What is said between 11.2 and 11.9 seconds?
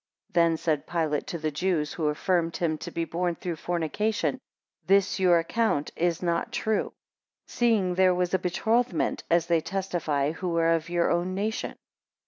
nation.